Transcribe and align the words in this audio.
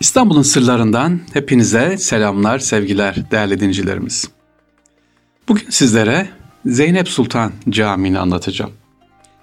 İstanbul'un 0.00 0.42
sırlarından 0.42 1.20
hepinize 1.32 1.98
selamlar, 1.98 2.58
sevgiler 2.58 3.30
değerli 3.30 3.60
dincilerimiz. 3.60 4.28
Bugün 5.48 5.70
sizlere 5.70 6.28
Zeynep 6.66 7.08
Sultan 7.08 7.52
Camii'ni 7.70 8.18
anlatacağım. 8.18 8.70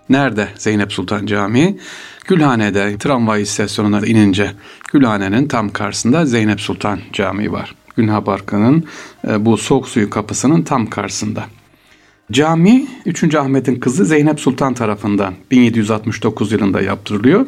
Nerede 0.09 0.47
Zeynep 0.57 0.93
Sultan 0.93 1.25
Camii? 1.25 1.79
Gülhane'de 2.27 2.97
tramvay 2.97 3.41
istasyonuna 3.41 4.05
inince 4.05 4.51
Gülhane'nin 4.93 5.47
tam 5.47 5.69
karşısında 5.69 6.25
Zeynep 6.25 6.61
Sultan 6.61 6.99
Camii 7.13 7.51
var. 7.51 7.75
Günha 7.95 8.25
Barkı'nın 8.25 8.85
e, 9.27 9.45
bu 9.45 9.57
soğuk 9.57 9.87
suyu 9.87 10.09
kapısının 10.09 10.61
tam 10.61 10.89
karşısında. 10.89 11.45
Cami 12.31 12.87
3. 13.05 13.35
Ahmet'in 13.35 13.79
kızı 13.79 14.05
Zeynep 14.05 14.39
Sultan 14.39 14.73
tarafından 14.73 15.33
1769 15.51 16.51
yılında 16.51 16.81
yaptırılıyor. 16.81 17.45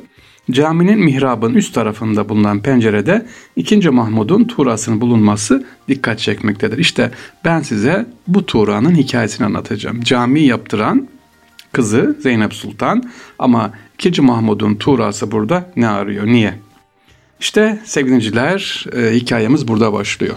Caminin 0.52 1.00
mihrabın 1.00 1.54
üst 1.54 1.74
tarafında 1.74 2.30
bulunan 2.30 2.62
pencerede 2.62 3.26
2. 3.56 3.90
Mahmud'un 3.90 4.44
tuğrasının 4.44 5.02
bulunması 5.02 5.66
dikkat 5.88 6.20
çekmektedir. 6.20 6.78
İşte 6.78 7.12
ben 7.46 7.62
size 7.62 8.06
bu 8.28 8.46
tuğranın 8.46 8.96
hikayesini 8.96 9.46
anlatacağım. 9.46 10.02
Cami 10.02 10.42
yaptıran 10.42 11.08
kızı 11.72 12.18
Zeynep 12.20 12.54
Sultan 12.54 13.04
ama 13.40 13.72
2. 14.06 14.22
Mahmud'un 14.22 14.76
tuğrası 14.76 15.32
burada 15.32 15.72
ne 15.76 15.88
arıyor, 15.88 16.26
niye? 16.26 16.54
İşte 17.40 17.80
sevgiliciler 17.86 18.86
e, 18.96 19.16
hikayemiz 19.16 19.68
burada 19.68 19.94
başlıyor. 19.94 20.36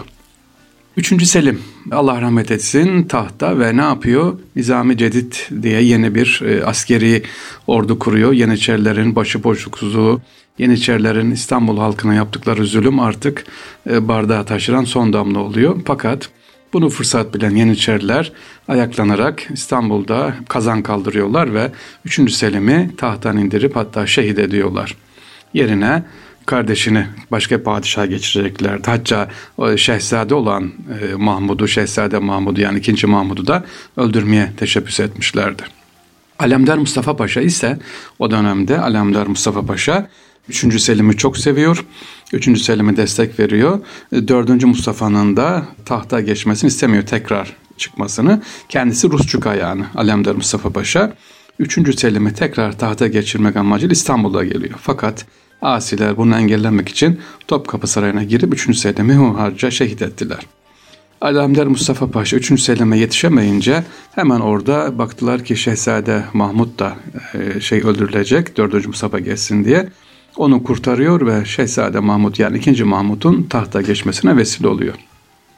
Üçüncü 0.97 1.25
Selim 1.25 1.61
Allah 1.91 2.21
rahmet 2.21 2.51
etsin 2.51 3.03
tahta 3.03 3.59
ve 3.59 3.77
ne 3.77 3.81
yapıyor? 3.81 4.39
Nizami 4.55 4.97
Cedid 4.97 5.33
diye 5.61 5.81
yeni 5.81 6.15
bir 6.15 6.41
e, 6.45 6.65
askeri 6.65 7.23
ordu 7.67 7.99
kuruyor. 7.99 8.33
Yeniçerilerin 8.33 9.15
başıboşluksuzluğu, 9.15 10.21
Yeniçerilerin 10.57 11.31
İstanbul 11.31 11.77
halkına 11.77 12.13
yaptıkları 12.13 12.65
zulüm 12.65 12.99
artık 12.99 13.45
e, 13.89 14.07
bardağa 14.07 14.45
taşıran 14.45 14.83
son 14.83 15.13
damla 15.13 15.39
oluyor. 15.39 15.81
Fakat 15.85 16.29
bunu 16.73 16.89
fırsat 16.89 17.33
bilen 17.33 17.55
Yeniçeriler 17.55 18.31
ayaklanarak 18.67 19.47
İstanbul'da 19.53 20.35
kazan 20.49 20.83
kaldırıyorlar 20.83 21.53
ve 21.53 21.71
3. 22.05 22.31
Selim'i 22.31 22.91
tahttan 22.97 23.37
indirip 23.37 23.75
hatta 23.75 24.07
şehit 24.07 24.39
ediyorlar. 24.39 24.97
Yerine 25.53 26.03
kardeşini 26.45 27.07
başka 27.31 27.63
padişah 27.63 28.09
geçireceklerdi. 28.09 28.89
Hatta 28.91 29.29
şehzade 29.77 30.35
olan 30.35 30.71
e, 31.01 31.13
Mahmud'u, 31.13 31.67
şehzade 31.67 32.19
Mahmud'u 32.19 32.61
yani 32.61 32.79
ikinci 32.79 33.07
Mahmud'u 33.07 33.47
da 33.47 33.65
öldürmeye 33.97 34.53
teşebbüs 34.57 34.99
etmişlerdi. 34.99 35.63
Alemdar 36.39 36.77
Mustafa 36.77 37.15
Paşa 37.15 37.41
ise 37.41 37.79
o 38.19 38.31
dönemde 38.31 38.79
Alemdar 38.79 39.27
Mustafa 39.27 39.65
Paşa 39.65 40.09
3. 40.49 40.81
Selim'i 40.81 41.17
çok 41.17 41.37
seviyor. 41.37 41.85
3. 42.33 42.61
Selim'e 42.61 42.97
destek 42.97 43.39
veriyor. 43.39 43.79
4. 44.13 44.63
Mustafa'nın 44.63 45.37
da 45.37 45.65
tahta 45.85 46.21
geçmesini 46.21 46.67
istemiyor 46.67 47.03
tekrar 47.03 47.55
çıkmasını. 47.77 48.41
Kendisi 48.69 49.09
Rusçuk 49.09 49.45
yani 49.45 49.83
Alemdar 49.95 50.35
Mustafa 50.35 50.69
Paşa. 50.69 51.13
3. 51.59 51.99
Selim'i 51.99 52.33
tekrar 52.33 52.77
tahta 52.77 53.07
geçirmek 53.07 53.55
amacıyla 53.55 53.93
İstanbul'a 53.93 54.43
geliyor. 54.43 54.79
Fakat 54.81 55.25
Asiler 55.63 56.17
bunu 56.17 56.35
engellemek 56.35 56.89
için 56.89 57.19
Topkapı 57.47 57.87
Sarayı'na 57.87 58.23
girip 58.23 58.53
3. 58.53 58.77
Selim'i 58.77 59.13
hunharca 59.13 59.71
şehit 59.71 60.01
ettiler. 60.01 60.39
Alemdar 61.21 61.67
Mustafa 61.67 62.11
Paşa 62.11 62.37
3. 62.37 62.61
Selim'e 62.61 62.97
yetişemeyince 62.97 63.83
hemen 64.15 64.39
orada 64.39 64.97
baktılar 64.97 65.43
ki 65.43 65.55
Şehzade 65.55 66.23
Mahmut 66.33 66.79
da 66.79 66.95
e, 67.33 67.59
şey 67.59 67.79
öldürülecek 67.79 68.57
4. 68.57 68.87
Mustafa 68.87 69.19
geçsin 69.19 69.65
diye. 69.65 69.89
Onu 70.35 70.63
kurtarıyor 70.63 71.27
ve 71.27 71.45
Şehzade 71.45 71.99
Mahmut 71.99 72.39
yani 72.39 72.57
2. 72.57 72.83
Mahmut'un 72.83 73.43
tahta 73.43 73.81
geçmesine 73.81 74.37
vesile 74.37 74.67
oluyor. 74.67 74.93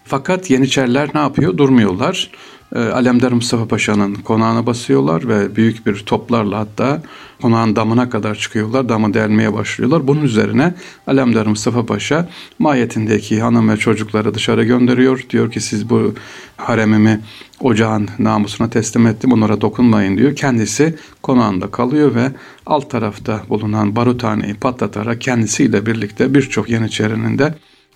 Fakat 0.07 0.49
Yeniçeriler 0.49 1.09
ne 1.13 1.19
yapıyor? 1.19 1.57
Durmuyorlar. 1.57 2.31
E, 2.75 2.79
Alemdar 2.79 3.31
Mustafa 3.31 3.67
Paşa'nın 3.67 4.15
konağına 4.15 4.65
basıyorlar 4.65 5.27
ve 5.27 5.55
büyük 5.55 5.85
bir 5.87 5.95
toplarla 5.99 6.59
hatta 6.59 7.01
konağın 7.41 7.75
damına 7.75 8.09
kadar 8.09 8.35
çıkıyorlar. 8.35 8.89
Damı 8.89 9.13
delmeye 9.13 9.53
başlıyorlar. 9.53 10.07
Bunun 10.07 10.21
üzerine 10.21 10.73
Alemdar 11.07 11.45
Mustafa 11.45 11.85
Paşa 11.85 12.29
mahiyetindeki 12.59 13.41
hanım 13.41 13.69
ve 13.69 13.77
çocukları 13.77 14.33
dışarı 14.33 14.63
gönderiyor. 14.63 15.25
Diyor 15.29 15.51
ki 15.51 15.61
siz 15.61 15.89
bu 15.89 16.13
haremimi 16.57 17.21
ocağın 17.59 18.09
namusuna 18.19 18.69
teslim 18.69 19.07
ettim. 19.07 19.31
Onlara 19.31 19.61
dokunmayın 19.61 20.17
diyor. 20.17 20.35
Kendisi 20.35 20.95
konağında 21.23 21.71
kalıyor 21.71 22.15
ve 22.15 22.31
alt 22.65 22.89
tarafta 22.89 23.41
bulunan 23.49 23.95
baruthaneyi 23.95 24.53
patlatarak 24.53 25.21
kendisiyle 25.21 25.85
birlikte 25.85 26.33
birçok 26.33 26.69
Yeniçerinin 26.69 27.39
de 27.39 27.55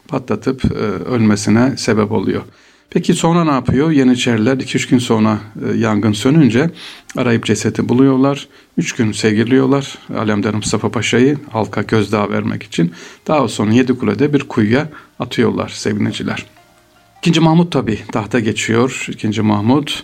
patlatıp 0.09 0.65
e, 0.65 0.77
ölmesine 1.13 1.77
sebep 1.77 2.11
oluyor. 2.11 2.41
Peki 2.89 3.13
sonra 3.13 3.43
ne 3.43 3.51
yapıyor? 3.51 3.91
Yeniçeriler 3.91 4.57
2-3 4.57 4.89
gün 4.89 4.99
sonra 4.99 5.39
e, 5.69 5.77
yangın 5.77 6.13
sönünce 6.13 6.71
arayıp 7.17 7.45
cesedi 7.45 7.89
buluyorlar. 7.89 8.47
3 8.77 8.95
gün 8.95 9.11
sevgiliyorlar 9.11 9.97
Alemdar 10.17 10.53
Mustafa 10.53 10.91
Paşa'yı 10.91 11.37
halka 11.51 11.81
gözdağı 11.81 12.29
vermek 12.29 12.63
için. 12.63 12.91
Daha 13.27 13.47
sonra 13.47 13.73
Yedikule'de 13.73 14.33
bir 14.33 14.43
kuyuya 14.43 14.89
atıyorlar 15.19 15.69
sevgiliciler. 15.69 16.45
İkinci 17.21 17.39
Mahmut 17.39 17.71
tabi 17.71 17.99
tahta 18.11 18.39
geçiyor. 18.39 19.05
İkinci 19.09 19.41
Mahmut 19.41 20.03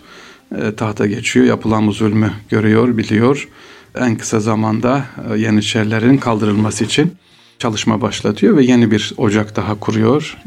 e, 0.58 0.76
tahta 0.76 1.08
geçiyor. 1.08 1.46
Yapılan 1.46 1.88
bu 1.88 1.92
zulmü 1.92 2.32
görüyor, 2.50 2.98
biliyor. 2.98 3.50
En 3.96 4.16
kısa 4.16 4.40
zamanda 4.40 5.06
e, 5.34 5.38
Yeniçerilerin 5.38 6.18
kaldırılması 6.18 6.84
için 6.84 7.14
çalışma 7.60 8.02
başlatıyor 8.02 8.58
ve 8.58 8.64
yeni 8.64 8.92
bir 8.92 9.14
ocak 9.18 9.56
daha 9.56 9.80
kuruyor 9.80 10.38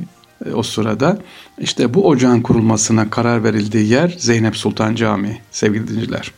e, 0.46 0.52
o 0.52 0.62
sırada. 0.62 1.18
İşte 1.58 1.94
bu 1.94 2.08
ocağın 2.08 2.40
kurulmasına 2.40 3.10
karar 3.10 3.44
verildiği 3.44 3.88
yer 3.88 4.14
Zeynep 4.18 4.56
Sultan 4.56 4.94
Camii 4.94 5.40
sevgili 5.50 5.88
dinciler. 5.88 6.32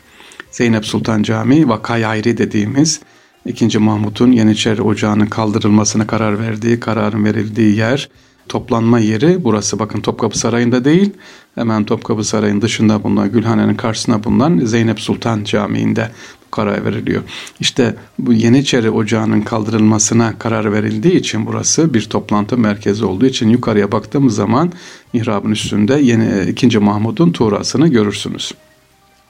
Zeynep 0.50 0.86
Sultan 0.86 1.22
Camii 1.22 1.68
Vakay 1.68 2.06
Ayri 2.06 2.38
dediğimiz 2.38 3.00
2. 3.46 3.78
Mahmut'un 3.78 4.32
Yeniçeri 4.32 4.82
Ocağı'nın 4.82 5.26
kaldırılmasına 5.26 6.06
karar 6.06 6.38
verdiği, 6.38 6.80
kararın 6.80 7.24
verildiği 7.24 7.76
yer, 7.76 8.08
toplanma 8.48 8.98
yeri 8.98 9.44
burası 9.44 9.78
bakın 9.78 10.00
Topkapı 10.00 10.38
Sarayı'nda 10.38 10.84
değil, 10.84 11.10
hemen 11.54 11.84
Topkapı 11.84 12.24
Sarayı'nın 12.24 12.62
dışında 12.62 13.02
bulunan 13.02 13.32
Gülhane'nin 13.32 13.74
karşısına 13.74 14.24
bulunan 14.24 14.58
Zeynep 14.64 15.00
Sultan 15.00 15.44
Camii'nde 15.44 16.10
karar 16.50 16.84
veriliyor. 16.84 17.22
İşte 17.60 17.94
bu 18.18 18.32
Yeniçeri 18.32 18.90
Ocağı'nın 18.90 19.40
kaldırılmasına 19.40 20.38
karar 20.38 20.72
verildiği 20.72 21.14
için 21.14 21.46
burası 21.46 21.94
bir 21.94 22.02
toplantı 22.02 22.58
merkezi 22.58 23.04
olduğu 23.04 23.26
için 23.26 23.48
yukarıya 23.48 23.92
baktığımız 23.92 24.34
zaman 24.34 24.72
mihrabın 25.12 25.50
üstünde 25.50 25.94
yeni 25.94 26.50
2. 26.50 26.78
Mahmud'un 26.78 27.32
tuğrasını 27.32 27.88
görürsünüz. 27.88 28.52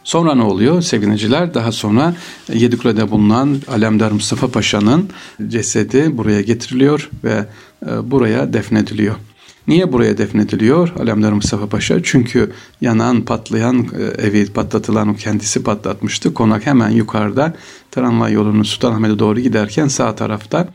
Sonra 0.04 0.34
ne 0.34 0.42
oluyor 0.42 0.82
sevgiliciler? 0.82 1.54
Daha 1.54 1.72
sonra 1.72 2.14
Yedikule'de 2.52 3.10
bulunan 3.10 3.56
Alemdar 3.68 4.10
Mustafa 4.10 4.48
Paşa'nın 4.48 5.08
cesedi 5.48 6.18
buraya 6.18 6.40
getiriliyor 6.40 7.10
ve 7.24 7.46
e, 7.86 8.10
buraya 8.10 8.52
defnediliyor. 8.52 9.14
Niye 9.68 9.92
buraya 9.92 10.18
defnediliyor 10.18 10.92
Alemdar 11.00 11.32
Mustafa 11.32 11.66
Paşa? 11.68 12.02
Çünkü 12.02 12.52
yanan, 12.80 13.24
patlayan 13.24 13.86
e, 13.98 14.26
evi 14.26 14.46
patlatılan 14.52 15.08
o 15.08 15.14
kendisi 15.14 15.62
patlatmıştı. 15.62 16.34
Konak 16.34 16.66
hemen 16.66 16.90
yukarıda 16.90 17.54
tramvay 17.90 18.32
yolunu 18.32 18.64
Sultanahmet'e 18.64 19.18
doğru 19.18 19.40
giderken 19.40 19.88
sağ 19.88 20.14
tarafta 20.14 20.68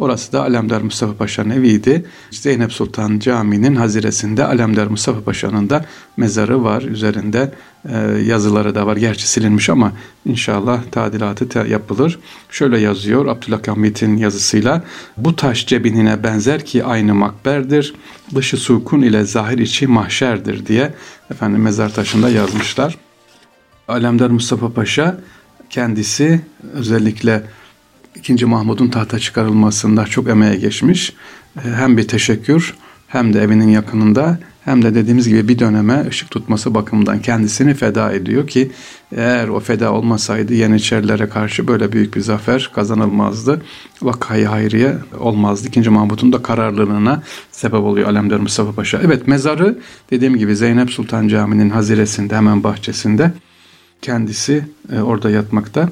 Orası 0.00 0.32
da 0.32 0.42
Alemdar 0.42 0.80
Mustafa 0.80 1.16
Paşa'nın 1.16 1.50
eviydi. 1.50 2.04
Zeynep 2.30 2.72
Sultan 2.72 3.18
Camii'nin 3.18 3.76
haziresinde 3.76 4.44
Alemdar 4.44 4.86
Mustafa 4.86 5.20
Paşa'nın 5.20 5.70
da 5.70 5.84
mezarı 6.16 6.64
var. 6.64 6.82
Üzerinde 6.82 7.52
e, 7.88 7.96
yazıları 8.26 8.74
da 8.74 8.86
var. 8.86 8.96
Gerçi 8.96 9.28
silinmiş 9.28 9.70
ama 9.70 9.92
inşallah 10.26 10.82
tadilatı 10.90 11.68
yapılır. 11.68 12.18
Şöyle 12.50 12.78
yazıyor 12.78 13.26
Abdülhak 13.26 13.68
Hamit'in 13.68 14.16
yazısıyla. 14.16 14.84
Bu 15.16 15.36
taş 15.36 15.66
cebinine 15.66 16.22
benzer 16.22 16.64
ki 16.64 16.84
aynı 16.84 17.14
makberdir. 17.14 17.94
Dışı 18.34 18.56
sukun 18.56 19.02
ile 19.02 19.24
zahir 19.24 19.58
içi 19.58 19.86
mahşerdir 19.86 20.66
diye 20.66 20.94
efendim 21.30 21.62
mezar 21.62 21.94
taşında 21.94 22.28
yazmışlar. 22.28 22.98
Alemdar 23.88 24.30
Mustafa 24.30 24.72
Paşa 24.72 25.20
kendisi 25.70 26.40
özellikle 26.72 27.42
2. 28.14 28.46
Mahmud'un 28.46 28.88
tahta 28.88 29.18
çıkarılmasında 29.18 30.04
çok 30.04 30.28
emeğe 30.28 30.56
geçmiş. 30.56 31.12
Ee, 31.56 31.68
hem 31.68 31.96
bir 31.96 32.08
teşekkür 32.08 32.74
hem 33.08 33.34
de 33.34 33.42
evinin 33.42 33.68
yakınında 33.68 34.38
hem 34.64 34.82
de 34.82 34.94
dediğimiz 34.94 35.28
gibi 35.28 35.48
bir 35.48 35.58
döneme 35.58 36.06
ışık 36.08 36.30
tutması 36.30 36.74
bakımından 36.74 37.22
kendisini 37.22 37.74
feda 37.74 38.12
ediyor 38.12 38.46
ki 38.46 38.70
eğer 39.16 39.48
o 39.48 39.60
feda 39.60 39.92
olmasaydı 39.92 40.54
Yeniçerilere 40.54 41.28
karşı 41.28 41.68
böyle 41.68 41.92
büyük 41.92 42.16
bir 42.16 42.20
zafer 42.20 42.70
kazanılmazdı. 42.74 43.62
Vakayı 44.02 44.46
hayriye 44.46 44.94
olmazdı. 45.18 45.68
İkinci 45.68 45.90
Mahmut'un 45.90 46.32
da 46.32 46.42
kararlılığına 46.42 47.22
sebep 47.50 47.80
oluyor 47.80 48.08
Alemdar 48.08 48.38
Mustafa 48.38 48.72
Paşa. 48.72 49.00
Evet 49.04 49.28
mezarı 49.28 49.78
dediğim 50.10 50.36
gibi 50.36 50.56
Zeynep 50.56 50.90
Sultan 50.90 51.28
Camii'nin 51.28 51.70
haziresinde 51.70 52.36
hemen 52.36 52.64
bahçesinde 52.64 53.32
kendisi 54.02 54.64
e, 54.92 55.00
orada 55.00 55.30
yatmakta. 55.30 55.88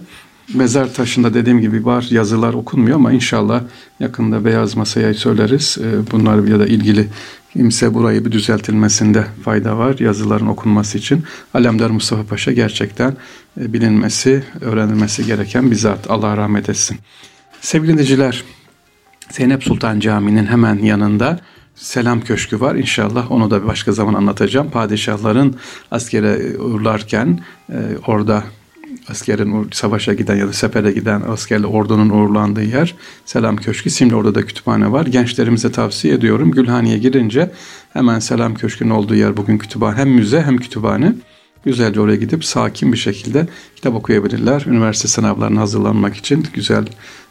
Mezar 0.54 0.94
taşında 0.94 1.34
dediğim 1.34 1.60
gibi 1.60 1.84
var 1.84 2.06
yazılar 2.10 2.54
okunmuyor 2.54 2.96
ama 2.96 3.12
inşallah 3.12 3.62
yakında 4.00 4.44
beyaz 4.44 4.76
masaya 4.76 5.14
söyleriz. 5.14 5.78
E, 5.80 6.10
bunlar 6.12 6.46
ya 6.46 6.60
da 6.60 6.66
ilgili 6.66 7.08
kimse 7.52 7.94
burayı 7.94 8.24
bir 8.24 8.32
düzeltilmesinde 8.32 9.24
fayda 9.44 9.78
var 9.78 9.98
yazıların 9.98 10.46
okunması 10.46 10.98
için. 10.98 11.24
Alemdar 11.54 11.90
Mustafa 11.90 12.22
Paşa 12.22 12.52
gerçekten 12.52 13.16
e, 13.60 13.72
bilinmesi, 13.72 14.42
öğrenilmesi 14.60 15.26
gereken 15.26 15.70
bir 15.70 15.76
zat. 15.76 16.10
Allah 16.10 16.36
rahmet 16.36 16.68
etsin. 16.68 16.98
Sevgili 17.60 17.92
dinleyiciler, 17.92 18.44
Zeynep 19.30 19.64
Sultan 19.64 20.00
Camii'nin 20.00 20.46
hemen 20.46 20.78
yanında 20.78 21.40
Selam 21.74 22.20
Köşkü 22.20 22.60
var. 22.60 22.74
İnşallah 22.74 23.32
onu 23.32 23.50
da 23.50 23.66
başka 23.66 23.92
zaman 23.92 24.14
anlatacağım. 24.14 24.70
Padişahların 24.70 25.56
askere 25.90 26.58
uğurlarken 26.58 27.40
e, 27.72 27.76
orada 28.06 28.44
askerin 29.10 29.68
savaşa 29.72 30.14
giden 30.14 30.36
ya 30.36 30.48
da 30.48 30.52
sefere 30.52 30.92
giden 30.92 31.22
askerli 31.28 31.66
ordunun 31.66 32.10
uğurlandığı 32.10 32.64
yer 32.64 32.94
Selam 33.24 33.56
Köşkü. 33.56 33.90
Şimdi 33.90 34.14
orada 34.14 34.34
da 34.34 34.46
kütüphane 34.46 34.92
var. 34.92 35.06
Gençlerimize 35.06 35.72
tavsiye 35.72 36.14
ediyorum. 36.14 36.50
Gülhani'ye 36.50 36.98
girince 36.98 37.50
hemen 37.92 38.18
Selam 38.18 38.54
Köşkü'nün 38.54 38.90
olduğu 38.90 39.14
yer 39.14 39.36
bugün 39.36 39.58
kütüphane. 39.58 39.96
Hem 39.96 40.10
müze 40.10 40.42
hem 40.42 40.56
kütüphane. 40.56 41.14
Güzelce 41.64 42.00
oraya 42.00 42.16
gidip 42.16 42.44
sakin 42.44 42.92
bir 42.92 42.98
şekilde 42.98 43.48
kitap 43.76 43.94
okuyabilirler. 43.94 44.64
Üniversite 44.66 45.08
sınavlarına 45.08 45.60
hazırlanmak 45.60 46.16
için 46.16 46.46
güzel, 46.54 46.84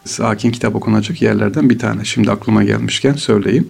sakin 0.05 0.51
kitap 0.51 0.75
okunacak 0.75 1.21
yerlerden 1.21 1.69
bir 1.69 1.79
tane. 1.79 2.05
Şimdi 2.05 2.31
aklıma 2.31 2.63
gelmişken 2.63 3.13
söyleyeyim. 3.13 3.67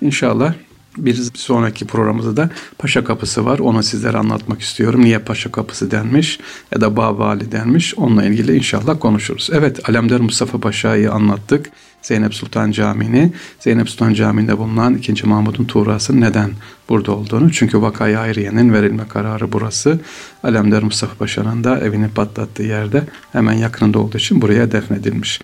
İnşallah 0.00 0.54
bir 0.96 1.14
sonraki 1.34 1.86
programımızda 1.86 2.36
da 2.36 2.50
Paşa 2.78 3.04
Kapısı 3.04 3.44
var. 3.44 3.58
Onu 3.58 3.82
sizlere 3.82 4.18
anlatmak 4.18 4.60
istiyorum. 4.60 5.04
Niye 5.04 5.18
Paşa 5.18 5.52
Kapısı 5.52 5.90
denmiş 5.90 6.40
ya 6.72 6.80
da 6.80 6.96
Babali 6.96 7.52
denmiş. 7.52 7.94
Onunla 7.94 8.24
ilgili 8.24 8.56
inşallah 8.56 9.00
konuşuruz. 9.00 9.50
Evet 9.52 9.88
Alemdar 9.88 10.20
Mustafa 10.20 10.60
Paşa'yı 10.60 11.12
anlattık. 11.12 11.70
Zeynep 12.02 12.34
Sultan 12.34 12.70
Camii'ni. 12.70 13.32
Zeynep 13.60 13.90
Sultan 13.90 14.14
Camii'nde 14.14 14.58
bulunan 14.58 14.94
2. 14.94 15.26
Mahmud'un 15.26 15.64
tuğrası 15.64 16.20
neden 16.20 16.50
burada 16.88 17.12
olduğunu. 17.12 17.52
Çünkü 17.52 17.82
vakayı 17.82 18.18
ayrıyenin 18.18 18.72
verilme 18.72 19.08
kararı 19.08 19.52
burası. 19.52 20.00
Alemdar 20.42 20.82
Mustafa 20.82 21.14
Paşa'nın 21.14 21.64
da 21.64 21.80
evini 21.80 22.08
patlattığı 22.08 22.62
yerde 22.62 23.04
hemen 23.32 23.52
yakınında 23.52 23.98
olduğu 23.98 24.16
için 24.16 24.42
buraya 24.42 24.72
defnedilmiş. 24.72 25.40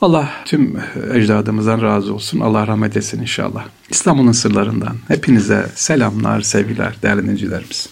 Allah 0.00 0.30
tüm 0.44 0.76
ecdadımızdan 1.12 1.82
razı 1.82 2.14
olsun. 2.14 2.40
Allah 2.40 2.66
rahmet 2.66 2.96
etsin 2.96 3.20
inşallah. 3.20 3.64
İslam'ın 3.90 4.32
sırlarından 4.32 4.96
hepinize 5.08 5.66
selamlar, 5.74 6.40
sevgiler 6.40 6.96
değerli 7.02 7.22
dinleyicilerimiz. 7.22 7.88